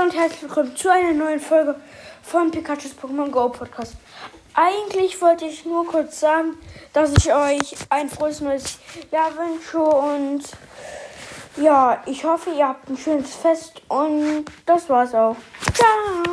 [0.00, 1.74] Hallo und herzlich willkommen zu einer neuen Folge
[2.22, 3.96] von Pikachu's Pokémon Go Podcast.
[4.54, 6.54] Eigentlich wollte ich nur kurz sagen,
[6.94, 8.78] dass ich euch ein frohes neues
[9.10, 10.42] Jahr wünsche und
[11.62, 15.36] ja, ich hoffe, ihr habt ein schönes Fest und das war's auch.
[15.74, 16.29] Ciao!